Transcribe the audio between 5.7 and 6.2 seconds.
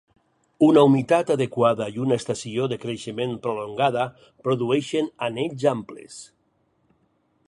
amples.